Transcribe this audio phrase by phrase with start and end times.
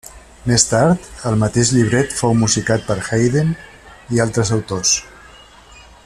[0.51, 3.55] Més tard, el mateix llibret fou musicat per Haydn
[4.17, 4.99] i altres autors.